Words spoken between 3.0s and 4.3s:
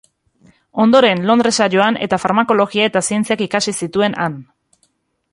zientziak ikasi zituen